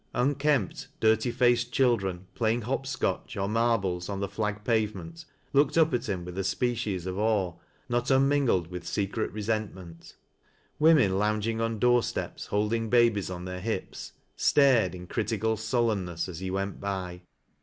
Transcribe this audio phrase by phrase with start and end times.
[0.15, 5.25] Un kempt, dirty faced children, playing hop scotch or mar bles on the flag pavement,
[5.53, 7.53] looked up at liim with a species of awe,
[7.87, 10.15] not unmingled with secret resentment;
[10.81, 16.39] womei lounging on door steps, holding babies on their liips, stared in critical suUenness as
[16.39, 17.21] he went by.